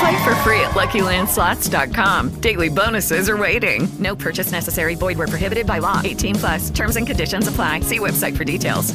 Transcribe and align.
Play 0.00 0.24
for 0.24 0.34
free 0.36 0.60
at 0.60 0.72
LuckyLandSlots.com. 0.74 2.40
Daily 2.40 2.68
bonuses 2.68 3.28
are 3.28 3.36
waiting. 3.36 3.88
No 3.98 4.14
purchase 4.16 4.52
necessary. 4.52 4.94
Void 4.94 5.18
where 5.18 5.28
prohibited 5.28 5.66
by 5.66 5.78
law. 5.78 6.00
18 6.02 6.36
plus. 6.36 6.70
Terms 6.70 6.96
and 6.96 7.06
conditions 7.06 7.48
apply. 7.48 7.80
See 7.80 7.98
website 7.98 8.36
for 8.36 8.44
details. 8.44 8.94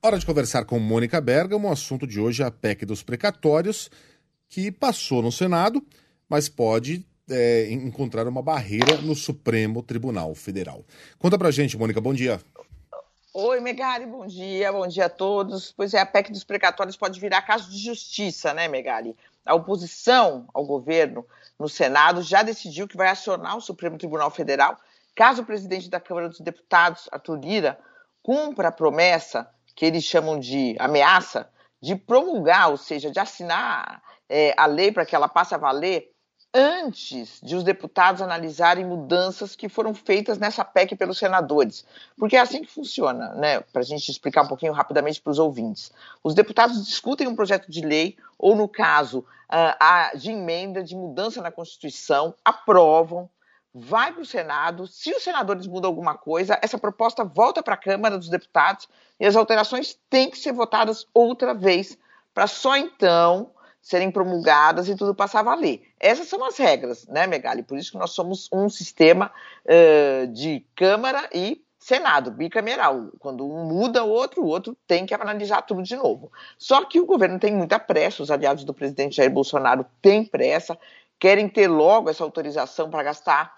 Hora 0.00 0.16
de 0.16 0.24
conversar 0.24 0.64
com 0.64 0.78
Mônica 0.78 1.20
Bergamo. 1.20 1.68
O 1.68 1.72
assunto 1.72 2.06
de 2.06 2.20
hoje 2.20 2.42
é 2.42 2.46
a 2.46 2.52
PEC 2.52 2.86
dos 2.86 3.02
precatórios, 3.02 3.90
que 4.48 4.70
passou 4.70 5.20
no 5.20 5.32
Senado, 5.32 5.82
mas 6.28 6.48
pode 6.48 7.04
é, 7.28 7.68
encontrar 7.72 8.28
uma 8.28 8.40
barreira 8.40 8.96
no 9.02 9.16
Supremo 9.16 9.82
Tribunal 9.82 10.36
Federal. 10.36 10.84
Conta 11.18 11.36
pra 11.36 11.50
gente, 11.50 11.76
Mônica. 11.76 12.00
Bom 12.00 12.14
dia. 12.14 12.40
Oi, 13.40 13.60
Megali, 13.60 14.04
bom 14.04 14.26
dia, 14.26 14.72
bom 14.72 14.84
dia 14.88 15.06
a 15.06 15.08
todos. 15.08 15.70
Pois 15.70 15.94
é, 15.94 16.00
a 16.00 16.04
PEC 16.04 16.32
dos 16.32 16.42
precatórios 16.42 16.96
pode 16.96 17.20
virar 17.20 17.40
caso 17.42 17.70
de 17.70 17.78
justiça, 17.78 18.52
né, 18.52 18.66
Megali? 18.66 19.16
A 19.46 19.54
oposição 19.54 20.48
ao 20.52 20.64
governo 20.64 21.24
no 21.56 21.68
Senado 21.68 22.20
já 22.20 22.42
decidiu 22.42 22.88
que 22.88 22.96
vai 22.96 23.06
acionar 23.06 23.56
o 23.56 23.60
Supremo 23.60 23.96
Tribunal 23.96 24.28
Federal 24.32 24.76
caso 25.14 25.42
o 25.42 25.46
presidente 25.46 25.88
da 25.88 26.00
Câmara 26.00 26.28
dos 26.28 26.40
Deputados, 26.40 27.08
Arthur 27.12 27.38
Lira, 27.38 27.78
cumpra 28.24 28.70
a 28.70 28.72
promessa 28.72 29.48
que 29.76 29.86
eles 29.86 30.02
chamam 30.02 30.40
de 30.40 30.74
ameaça 30.76 31.48
de 31.80 31.94
promulgar, 31.94 32.70
ou 32.70 32.76
seja, 32.76 33.08
de 33.08 33.20
assinar 33.20 34.02
é, 34.28 34.52
a 34.56 34.66
lei 34.66 34.90
para 34.90 35.06
que 35.06 35.14
ela 35.14 35.28
passe 35.28 35.54
a 35.54 35.58
valer 35.58 36.10
antes 36.52 37.40
de 37.42 37.54
os 37.54 37.62
deputados 37.62 38.22
analisarem 38.22 38.84
mudanças 38.84 39.54
que 39.54 39.68
foram 39.68 39.94
feitas 39.94 40.38
nessa 40.38 40.64
PEC 40.64 40.96
pelos 40.96 41.18
senadores. 41.18 41.84
Porque 42.16 42.36
é 42.36 42.40
assim 42.40 42.62
que 42.62 42.72
funciona, 42.72 43.34
né? 43.34 43.60
Para 43.60 43.82
a 43.82 43.84
gente 43.84 44.10
explicar 44.10 44.42
um 44.42 44.48
pouquinho 44.48 44.72
rapidamente 44.72 45.20
para 45.20 45.30
os 45.30 45.38
ouvintes. 45.38 45.92
Os 46.22 46.34
deputados 46.34 46.84
discutem 46.84 47.28
um 47.28 47.36
projeto 47.36 47.70
de 47.70 47.82
lei, 47.82 48.16
ou 48.38 48.56
no 48.56 48.68
caso 48.68 49.24
uh, 49.50 50.16
de 50.16 50.30
emenda, 50.30 50.82
de 50.82 50.96
mudança 50.96 51.42
na 51.42 51.50
Constituição, 51.50 52.34
aprovam, 52.44 53.28
vai 53.74 54.12
para 54.12 54.22
o 54.22 54.26
Senado. 54.26 54.86
Se 54.86 55.12
os 55.12 55.22
senadores 55.22 55.66
mudam 55.66 55.90
alguma 55.90 56.16
coisa, 56.16 56.58
essa 56.62 56.78
proposta 56.78 57.24
volta 57.24 57.62
para 57.62 57.74
a 57.74 57.78
Câmara 57.78 58.16
dos 58.16 58.30
Deputados 58.30 58.88
e 59.20 59.26
as 59.26 59.36
alterações 59.36 59.98
têm 60.08 60.30
que 60.30 60.38
ser 60.38 60.52
votadas 60.52 61.06
outra 61.12 61.52
vez, 61.52 61.98
para 62.32 62.46
só 62.46 62.76
então 62.76 63.50
serem 63.88 64.10
promulgadas 64.10 64.86
e 64.86 64.94
tudo 64.94 65.14
passar 65.14 65.40
a 65.40 65.44
valer. 65.44 65.80
Essas 65.98 66.28
são 66.28 66.44
as 66.44 66.58
regras, 66.58 67.06
né, 67.06 67.26
Megali? 67.26 67.62
Por 67.62 67.78
isso 67.78 67.92
que 67.92 67.96
nós 67.96 68.10
somos 68.10 68.46
um 68.52 68.68
sistema 68.68 69.32
uh, 69.64 70.26
de 70.26 70.62
Câmara 70.76 71.26
e 71.32 71.64
Senado, 71.78 72.30
bicameral. 72.30 73.08
Quando 73.18 73.50
um 73.50 73.64
muda 73.64 74.04
o 74.04 74.10
outro, 74.10 74.42
o 74.42 74.46
outro 74.46 74.76
tem 74.86 75.06
que 75.06 75.14
analisar 75.14 75.62
tudo 75.62 75.82
de 75.82 75.96
novo. 75.96 76.30
Só 76.58 76.84
que 76.84 77.00
o 77.00 77.06
governo 77.06 77.38
tem 77.38 77.54
muita 77.54 77.78
pressa, 77.78 78.22
os 78.22 78.30
aliados 78.30 78.62
do 78.62 78.74
presidente 78.74 79.16
Jair 79.16 79.30
Bolsonaro 79.30 79.86
têm 80.02 80.22
pressa, 80.22 80.78
querem 81.18 81.48
ter 81.48 81.66
logo 81.66 82.10
essa 82.10 82.22
autorização 82.22 82.90
para 82.90 83.04
gastar 83.04 83.56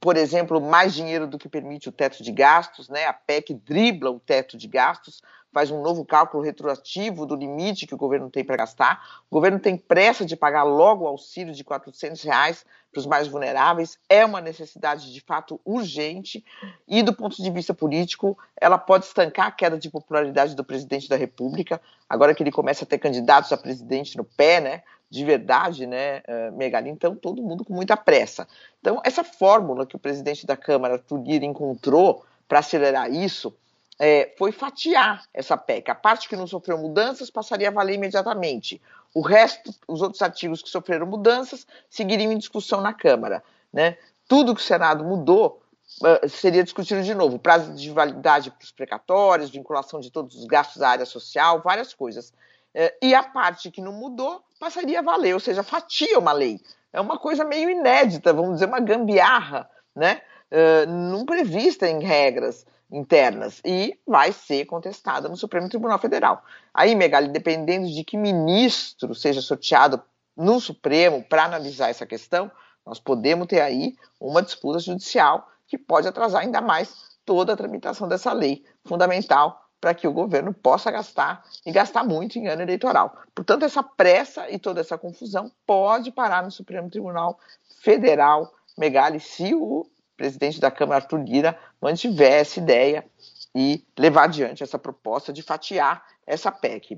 por 0.00 0.16
exemplo, 0.16 0.60
mais 0.60 0.94
dinheiro 0.94 1.26
do 1.26 1.38
que 1.38 1.48
permite 1.48 1.88
o 1.88 1.92
teto 1.92 2.22
de 2.22 2.32
gastos, 2.32 2.88
né? 2.88 3.06
A 3.06 3.12
PEC 3.12 3.52
dribla 3.54 4.10
o 4.10 4.18
teto 4.18 4.56
de 4.56 4.66
gastos, 4.66 5.20
faz 5.52 5.70
um 5.70 5.82
novo 5.82 6.04
cálculo 6.04 6.42
retroativo 6.42 7.24
do 7.24 7.34
limite 7.34 7.86
que 7.86 7.94
o 7.94 7.98
governo 7.98 8.30
tem 8.30 8.44
para 8.44 8.56
gastar. 8.56 9.22
O 9.30 9.34
governo 9.34 9.58
tem 9.58 9.76
pressa 9.76 10.24
de 10.24 10.36
pagar 10.36 10.62
logo 10.64 11.04
o 11.04 11.08
auxílio 11.08 11.54
de 11.54 11.64
400 11.64 12.22
reais 12.22 12.64
para 12.92 13.00
os 13.00 13.06
mais 13.06 13.28
vulneráveis. 13.28 13.98
É 14.08 14.24
uma 14.24 14.40
necessidade 14.40 15.12
de 15.12 15.20
fato 15.20 15.60
urgente 15.64 16.44
e, 16.88 17.02
do 17.02 17.14
ponto 17.14 17.42
de 17.42 17.50
vista 17.50 17.74
político, 17.74 18.36
ela 18.58 18.78
pode 18.78 19.06
estancar 19.06 19.46
a 19.46 19.50
queda 19.50 19.78
de 19.78 19.90
popularidade 19.90 20.54
do 20.54 20.64
presidente 20.64 21.08
da 21.08 21.16
República. 21.16 21.80
Agora 22.08 22.34
que 22.34 22.42
ele 22.42 22.52
começa 22.52 22.84
a 22.84 22.86
ter 22.86 22.98
candidatos 22.98 23.52
a 23.52 23.56
presidente 23.56 24.16
no 24.16 24.24
pé, 24.24 24.60
né? 24.60 24.82
De 25.08 25.24
verdade, 25.24 25.86
né, 25.86 26.22
eh, 26.26 26.50
Megali? 26.50 26.90
Então, 26.90 27.14
todo 27.14 27.42
mundo 27.42 27.64
com 27.64 27.72
muita 27.72 27.96
pressa. 27.96 28.46
Então, 28.80 29.00
essa 29.04 29.22
fórmula 29.22 29.86
que 29.86 29.96
o 29.96 29.98
presidente 29.98 30.46
da 30.46 30.56
Câmara, 30.56 30.94
Arthur 30.94 31.22
encontrou 31.42 32.24
para 32.48 32.58
acelerar 32.58 33.10
isso 33.10 33.54
é, 33.98 34.34
foi 34.36 34.52
fatiar 34.52 35.24
essa 35.32 35.56
PEC. 35.56 35.90
A 35.90 35.94
parte 35.94 36.28
que 36.28 36.36
não 36.36 36.46
sofreu 36.46 36.78
mudanças 36.78 37.30
passaria 37.30 37.68
a 37.68 37.72
valer 37.72 37.94
imediatamente. 37.94 38.80
O 39.14 39.22
resto, 39.22 39.74
os 39.88 40.02
outros 40.02 40.20
artigos 40.20 40.62
que 40.62 40.68
sofreram 40.68 41.06
mudanças, 41.06 41.66
seguiriam 41.88 42.32
em 42.32 42.38
discussão 42.38 42.80
na 42.80 42.92
Câmara. 42.92 43.42
Né? 43.72 43.96
Tudo 44.28 44.54
que 44.54 44.60
o 44.60 44.64
Senado 44.64 45.04
mudou 45.04 45.62
uh, 46.02 46.28
seria 46.28 46.62
discutido 46.62 47.02
de 47.02 47.14
novo. 47.14 47.38
Prazo 47.38 47.72
de 47.72 47.90
validade 47.90 48.50
para 48.50 48.64
os 48.64 48.70
precatórios, 48.70 49.50
vinculação 49.50 50.00
de 50.00 50.10
todos 50.10 50.36
os 50.36 50.44
gastos 50.44 50.76
da 50.76 50.90
área 50.90 51.06
social, 51.06 51.62
várias 51.62 51.94
coisas. 51.94 52.32
Uh, 52.76 52.92
e 53.00 53.14
a 53.14 53.22
parte 53.22 53.70
que 53.70 53.80
não 53.80 53.92
mudou 53.92 54.42
passaria 54.60 54.98
a 54.98 55.02
valer, 55.02 55.32
ou 55.32 55.40
seja, 55.40 55.62
fatia 55.62 56.18
uma 56.18 56.32
lei. 56.32 56.60
É 56.92 57.00
uma 57.00 57.18
coisa 57.18 57.42
meio 57.42 57.70
inédita, 57.70 58.34
vamos 58.34 58.54
dizer, 58.54 58.66
uma 58.66 58.80
gambiarra, 58.80 59.68
né? 59.94 60.20
Uh, 60.52 60.86
não 60.86 61.24
prevista 61.24 61.88
em 61.88 62.02
regras 62.02 62.66
internas 62.90 63.60
e 63.64 63.98
vai 64.06 64.30
ser 64.30 64.66
contestada 64.66 65.28
no 65.28 65.36
Supremo 65.36 65.70
Tribunal 65.70 65.98
Federal. 65.98 66.44
Aí, 66.72 66.94
Megali, 66.94 67.28
dependendo 67.28 67.88
de 67.88 68.04
que 68.04 68.16
ministro 68.16 69.14
seja 69.14 69.40
sorteado 69.40 70.02
no 70.36 70.60
Supremo 70.60 71.24
para 71.24 71.44
analisar 71.44 71.88
essa 71.88 72.06
questão, 72.06 72.50
nós 72.84 73.00
podemos 73.00 73.46
ter 73.46 73.60
aí 73.60 73.96
uma 74.20 74.42
disputa 74.42 74.78
judicial 74.78 75.48
que 75.66 75.78
pode 75.78 76.06
atrasar 76.06 76.42
ainda 76.42 76.60
mais 76.60 77.16
toda 77.24 77.52
a 77.54 77.56
tramitação 77.56 78.06
dessa 78.06 78.32
lei 78.32 78.62
fundamental 78.84 79.65
para 79.86 79.94
que 79.94 80.08
o 80.08 80.12
governo 80.12 80.52
possa 80.52 80.90
gastar 80.90 81.44
e 81.64 81.70
gastar 81.70 82.02
muito 82.02 82.36
em 82.40 82.48
ano 82.48 82.60
eleitoral. 82.60 83.22
Portanto, 83.32 83.64
essa 83.64 83.84
pressa 83.84 84.50
e 84.50 84.58
toda 84.58 84.80
essa 84.80 84.98
confusão 84.98 85.48
pode 85.64 86.10
parar 86.10 86.42
no 86.42 86.50
Supremo 86.50 86.90
Tribunal 86.90 87.38
Federal, 87.82 88.52
Megali, 88.76 89.20
se 89.20 89.54
o 89.54 89.86
presidente 90.16 90.58
da 90.58 90.72
Câmara, 90.72 91.04
Arthur 91.04 91.22
Lira, 91.22 91.56
mantiver 91.80 92.32
essa 92.32 92.58
ideia 92.58 93.06
e 93.54 93.84
levar 93.96 94.24
adiante 94.24 94.64
essa 94.64 94.76
proposta 94.76 95.32
de 95.32 95.40
fatiar 95.40 96.04
essa 96.26 96.50
PEC, 96.50 96.96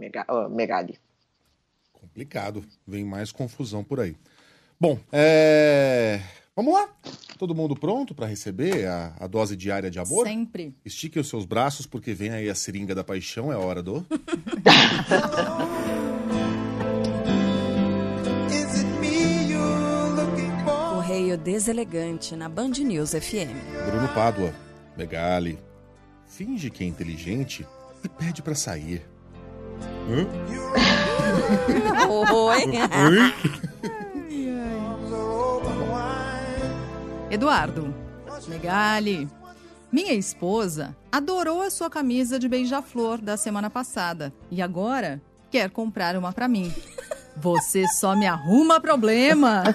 Megali. 0.48 0.98
Complicado, 1.92 2.64
vem 2.86 3.04
mais 3.04 3.30
confusão 3.30 3.84
por 3.84 4.00
aí. 4.00 4.16
Bom, 4.80 4.98
é... 5.12 6.22
vamos 6.58 6.74
lá. 6.74 6.88
Todo 7.38 7.54
mundo 7.54 7.76
pronto 7.76 8.12
para 8.16 8.26
receber 8.26 8.84
a, 8.88 9.14
a, 9.20 9.28
dose 9.28 9.56
diária 9.56 9.88
de 9.88 10.00
amor? 10.00 10.26
Sempre. 10.26 10.74
Estique 10.84 11.20
os 11.20 11.28
seus 11.28 11.44
braços, 11.44 11.86
porque 11.86 12.12
vem 12.12 12.30
aí 12.30 12.50
a 12.50 12.54
seringa 12.54 12.96
da 12.96 13.04
paixão, 13.04 13.52
é 13.52 13.54
a 13.54 13.58
hora 13.60 13.80
do. 13.80 14.04
Correio 20.64 21.38
Deselegante 21.38 22.34
na 22.34 22.48
Band 22.48 22.70
News 22.70 23.10
FM. 23.10 23.54
Bruno 23.86 24.08
Pádua, 24.08 24.52
Megali, 24.96 25.58
finge 26.26 26.70
que 26.70 26.82
é 26.82 26.86
inteligente 26.88 27.64
e 28.02 28.08
pede 28.08 28.42
para 28.42 28.56
sair. 28.56 29.06
Oi. 32.10 32.64
Eduardo, 37.30 37.94
Megali, 38.46 39.28
minha 39.92 40.14
esposa 40.14 40.96
adorou 41.12 41.60
a 41.60 41.70
sua 41.70 41.90
camisa 41.90 42.38
de 42.38 42.48
beija-flor 42.48 43.20
da 43.20 43.36
semana 43.36 43.68
passada 43.68 44.32
e 44.50 44.62
agora 44.62 45.20
quer 45.50 45.68
comprar 45.70 46.16
uma 46.16 46.32
pra 46.32 46.48
mim. 46.48 46.72
Você 47.36 47.86
só 47.88 48.16
me 48.16 48.26
arruma 48.26 48.80
problema. 48.80 49.62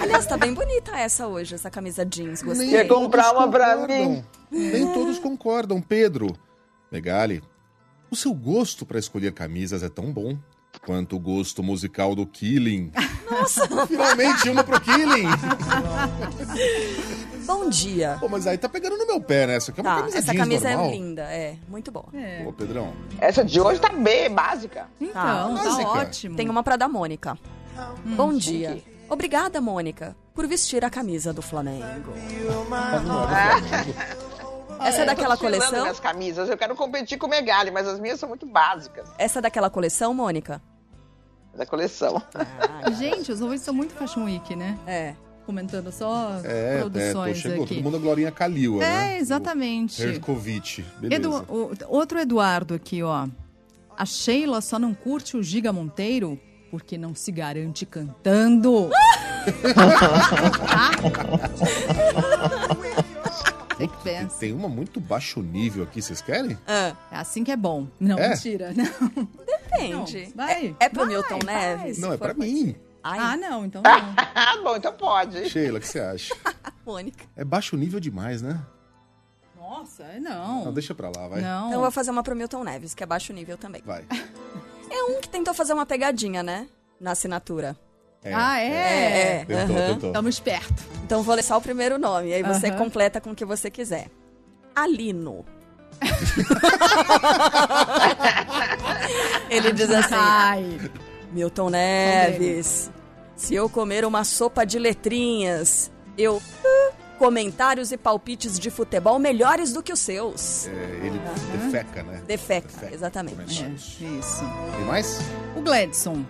Aliás, 0.00 0.26
tá 0.26 0.38
bem 0.38 0.54
bonita 0.54 0.96
essa 0.96 1.26
hoje, 1.26 1.54
essa 1.54 1.70
camisa 1.70 2.04
jeans. 2.04 2.42
Gostei. 2.42 2.70
Quer 2.70 2.88
comprar 2.88 3.32
uma 3.32 3.48
pra 3.48 3.86
mim? 3.86 4.24
Nem 4.50 4.92
todos 4.92 5.18
concordam, 5.18 5.80
Pedro. 5.82 6.34
Megali, 6.90 7.42
o 8.10 8.16
seu 8.16 8.32
gosto 8.32 8.86
para 8.86 8.98
escolher 8.98 9.32
camisas 9.32 9.82
é 9.82 9.88
tão 9.88 10.12
bom 10.12 10.38
quanto 10.84 11.16
o 11.16 11.20
gosto 11.20 11.62
musical 11.62 12.14
do 12.14 12.26
Killing. 12.26 12.90
Nossa! 13.30 13.68
Finalmente 13.86 14.48
uma 14.48 14.64
pro 14.64 14.80
Killing! 14.80 15.28
Bom 17.46 17.68
dia. 17.68 18.16
Pô, 18.18 18.28
mas 18.28 18.46
aí 18.46 18.58
tá 18.58 18.68
pegando 18.68 18.96
no 18.96 19.06
meu 19.06 19.20
pé, 19.20 19.46
né? 19.46 19.56
Essa 19.56 19.70
aqui 19.70 19.80
é 19.80 19.82
uma 19.84 19.90
Tá, 19.90 19.96
camisa 20.00 20.18
essa 20.18 20.32
jeans 20.32 20.42
camisa 20.42 20.68
normal. 20.70 20.86
é 20.86 20.90
linda, 20.92 21.22
é. 21.22 21.56
Muito 21.68 21.92
boa. 21.92 22.06
É. 22.12 22.42
Pô, 22.42 22.52
Pedrão. 22.52 22.92
Essa 23.20 23.44
de 23.44 23.60
hoje 23.60 23.80
tá 23.80 23.88
bem 23.90 24.28
básica. 24.30 24.88
Então, 25.00 25.54
tá 25.56 25.62
básica. 25.64 25.88
ótimo. 25.88 26.36
Tem 26.36 26.48
uma 26.48 26.62
pra 26.64 26.76
da 26.76 26.88
Mônica. 26.88 27.38
Bom 28.04 28.32
dia. 28.32 28.70
chique. 28.74 28.96
Obrigada, 29.08 29.60
Mônica, 29.60 30.16
por 30.34 30.48
vestir 30.48 30.84
a 30.84 30.90
camisa 30.90 31.32
do 31.32 31.40
Flamengo. 31.40 32.12
Essa 34.80 34.98
é 34.98 35.02
Eu 35.02 35.06
tô 35.06 35.06
daquela 35.06 35.36
coleção? 35.36 35.82
minhas 35.82 36.00
camisas. 36.00 36.48
Eu 36.48 36.58
quero 36.58 36.74
competir 36.74 37.16
com 37.16 37.26
o 37.26 37.30
Megali, 37.30 37.70
mas 37.70 37.86
as 37.86 38.00
minhas 38.00 38.18
são 38.18 38.28
muito 38.28 38.44
básicas. 38.44 39.08
Essa 39.18 39.38
é 39.38 39.42
daquela 39.42 39.70
coleção, 39.70 40.12
Mônica? 40.12 40.60
Da 41.56 41.64
coleção. 41.64 42.22
Gente, 42.98 43.32
os 43.32 43.40
ouvintes 43.40 43.64
são 43.64 43.72
muito 43.74 43.94
Fashion 43.94 44.24
Week, 44.24 44.54
né? 44.54 44.76
É. 44.86 45.14
Comentando 45.46 45.90
só 45.92 46.40
É, 46.44 46.74
é, 46.74 46.78
produções 46.80 47.38
chegou 47.38 47.64
aqui. 47.64 47.74
todo 47.76 47.84
mundo 47.84 47.96
a 47.96 48.00
Glorinha 48.00 48.30
Kalila, 48.32 48.78
né? 48.80 49.14
É, 49.14 49.18
exatamente. 49.18 50.02
Herkovic. 50.02 50.84
Beleza. 50.98 51.14
Edu- 51.22 51.44
o- 51.48 51.70
outro 51.88 52.18
Eduardo 52.18 52.74
aqui, 52.74 53.02
ó. 53.02 53.26
A 53.96 54.04
Sheila 54.04 54.60
só 54.60 54.78
não 54.78 54.92
curte 54.92 55.36
o 55.36 55.42
Giga 55.42 55.72
Monteiro 55.72 56.38
porque 56.70 56.98
não 56.98 57.14
se 57.14 57.30
garante 57.32 57.86
cantando. 57.86 58.90
Você 63.76 63.86
que 63.88 63.96
pensa. 64.02 64.36
Tem 64.38 64.52
uma 64.52 64.68
muito 64.68 65.00
baixo 65.00 65.40
nível 65.42 65.84
aqui, 65.84 66.00
vocês 66.02 66.20
querem? 66.20 66.56
Ah, 66.66 66.92
É 67.10 67.16
assim 67.16 67.44
que 67.44 67.50
é 67.52 67.56
bom. 67.56 67.86
Não, 68.00 68.18
É? 68.18 68.30
mentira. 68.30 68.72
Não. 68.74 69.28
Depende. 69.76 70.32
Não, 70.34 70.46
vai. 70.46 70.76
É, 70.80 70.86
é 70.86 70.88
pro 70.88 71.00
Vai, 71.00 71.08
Milton 71.08 71.38
vai. 71.44 71.76
Neves? 71.76 71.98
Não, 71.98 72.12
é 72.12 72.16
pra 72.16 72.34
mim. 72.34 72.76
Ai, 73.02 73.18
Ah, 73.20 73.36
não, 73.36 73.64
então 73.64 73.82
não. 73.86 73.90
Ah, 74.34 74.56
bom, 74.62 74.76
então 74.76 74.92
pode. 74.92 75.48
Sheila, 75.48 75.78
o 75.78 75.80
que 75.80 75.86
você 75.88 76.00
acha? 76.00 76.34
Mônica. 76.84 77.24
É 77.36 77.44
baixo 77.44 77.76
nível 77.76 78.00
demais, 78.00 78.42
né? 78.42 78.60
Nossa, 79.56 80.02
é 80.04 80.20
não. 80.20 80.66
Não, 80.66 80.72
deixa 80.72 80.94
pra 80.94 81.08
lá, 81.14 81.28
vai. 81.28 81.40
Não. 81.40 81.66
Então 81.68 81.78
eu 81.78 81.80
vou 81.80 81.90
fazer 81.90 82.10
uma 82.10 82.22
pro 82.22 82.36
Milton 82.36 82.62
Neves, 82.64 82.94
que 82.94 83.02
é 83.02 83.06
baixo 83.06 83.32
nível 83.32 83.56
também. 83.58 83.82
Vai. 83.84 84.04
É 84.90 85.02
um 85.04 85.20
que 85.20 85.28
tentou 85.28 85.52
fazer 85.54 85.72
uma 85.72 85.84
pegadinha, 85.84 86.42
né? 86.42 86.68
Na 87.00 87.12
assinatura. 87.12 87.76
É, 88.22 88.32
Ah, 88.34 88.60
é? 88.60 89.40
É, 89.40 89.44
Tentou, 89.44 89.76
aham. 89.76 89.92
tentou. 89.94 90.12
Tamo 90.12 90.28
esperto. 90.28 90.74
Então 91.04 91.22
vou 91.22 91.34
ler 91.34 91.42
só 91.42 91.58
o 91.58 91.60
primeiro 91.60 91.98
nome, 91.98 92.32
aí 92.32 92.42
você 92.42 92.68
Aham. 92.68 92.78
completa 92.78 93.20
com 93.20 93.30
o 93.32 93.34
que 93.34 93.44
você 93.44 93.70
quiser. 93.70 94.08
Alino. 94.74 95.44
Ele 99.56 99.72
diz 99.72 99.90
assim: 99.90 100.14
Ai. 100.14 100.90
Milton 101.32 101.70
Neves, 101.70 102.90
se 103.34 103.54
eu 103.54 103.68
comer 103.68 104.04
uma 104.04 104.24
sopa 104.24 104.64
de 104.64 104.78
letrinhas, 104.78 105.90
eu. 106.16 106.40
Comentários 107.18 107.92
e 107.92 107.96
palpites 107.96 108.58
de 108.58 108.68
futebol 108.70 109.18
melhores 109.18 109.72
do 109.72 109.82
que 109.82 109.90
os 109.90 110.00
seus. 110.00 110.66
É, 110.66 110.70
ele 111.02 111.18
defeca, 111.50 112.02
né? 112.02 112.22
Defeca, 112.26 112.90
exatamente. 112.92 113.64
É, 113.64 113.68
isso. 113.70 114.44
Tem 114.76 114.84
mais? 114.84 115.18
O 115.56 115.62
Gladson. 115.62 116.22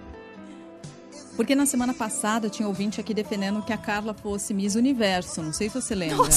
Porque 1.34 1.56
na 1.56 1.66
semana 1.66 1.92
passada 1.92 2.48
tinha 2.48 2.68
ouvinte 2.68 3.00
aqui 3.00 3.12
defendendo 3.12 3.62
que 3.62 3.72
a 3.72 3.76
Carla 3.76 4.14
fosse 4.14 4.54
Miss 4.54 4.76
Universo. 4.76 5.42
Não 5.42 5.52
sei 5.52 5.68
se 5.68 5.74
você 5.74 5.92
lembra. 5.92 6.28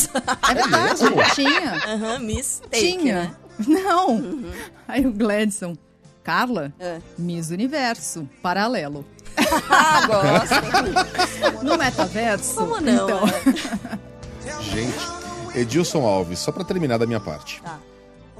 É 0.50 0.54
verdade, 0.56 1.04
tinha. 1.36 1.76
Aham, 1.94 2.18
Miss 2.18 2.60
Take, 2.72 2.98
tinha. 2.98 3.14
né? 3.26 3.36
Não. 3.68 4.44
Aí 4.88 5.06
o 5.06 5.14
Gladson. 5.14 5.78
Carla, 6.34 6.72
É. 6.80 7.00
Miss 7.18 7.50
Universo, 7.50 8.30
paralelo. 8.40 9.04
Ah, 9.68 10.06
gosto. 10.06 11.66
No 11.66 11.76
metaverso. 11.76 12.54
Como 12.54 12.80
não, 12.80 13.06
Então, 13.10 13.26
né? 13.26 13.34
Gente, 14.62 15.58
Edilson 15.58 16.06
Alves, 16.06 16.38
só 16.38 16.52
pra 16.52 16.64
terminar 16.64 17.00
da 17.00 17.08
minha 17.08 17.20
parte. 17.20 17.60
Tá. 17.64 17.80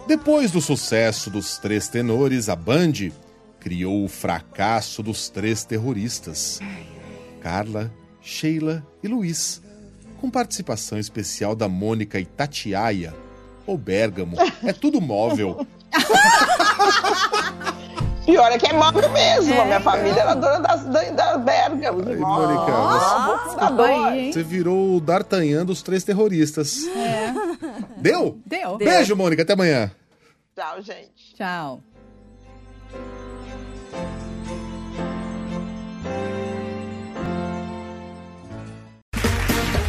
Depois 0.06 0.52
do 0.52 0.62
sucesso 0.62 1.32
dos 1.32 1.58
três 1.58 1.88
tenores, 1.88 2.48
a 2.48 2.56
Band 2.56 3.10
criou 3.60 4.06
o 4.06 4.08
fracasso 4.08 5.02
dos 5.02 5.28
três 5.28 5.64
terroristas. 5.64 6.60
Carla, 7.42 7.92
Sheila 8.22 8.86
e 9.02 9.08
Luiz. 9.08 9.64
Com 10.22 10.30
participação 10.30 11.00
especial 11.00 11.56
da 11.56 11.68
Mônica 11.68 12.20
Itatiaia. 12.20 13.16
O 13.66 13.76
Bergamo. 13.80 14.38
É 14.64 14.74
tudo 14.74 15.02
móvel. 15.02 15.66
Pior 18.30 18.52
é 18.52 18.60
que 18.60 18.68
é 18.68 18.74
móvel 18.74 19.10
mesmo. 19.10 19.60
A 19.60 19.66
minha 19.66 19.80
família 19.80 20.22
era 20.22 20.36
dona 20.36 20.60
das, 20.60 20.84
da, 20.86 21.36
de 21.38 21.86
Aí. 21.88 22.16
Mônica, 22.16 22.72
Nossa, 22.72 23.84
aí, 23.84 24.20
hein? 24.20 24.32
você 24.32 24.44
virou 24.44 24.98
o 24.98 25.02
D'Artagnan 25.02 25.66
dos 25.66 25.82
três 25.82 26.04
terroristas. 26.04 26.84
Deu? 27.98 28.40
Deu. 28.46 28.78
Beijo, 28.78 29.16
Mônica. 29.16 29.42
Até 29.42 29.54
amanhã. 29.54 29.92
Tchau, 30.56 30.80
gente. 30.82 31.36
Tchau. 31.36 31.82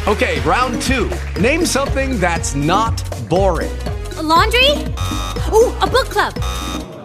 Okay, 0.07 0.39
round 0.39 0.81
two. 0.81 1.09
Name 1.39 1.63
something 1.63 2.19
that's 2.19 2.55
not 2.55 3.03
boring. 3.29 3.71
laundry? 4.19 4.71
Ooh, 5.53 5.71
a 5.79 5.87
book 5.87 6.09
club. 6.09 6.33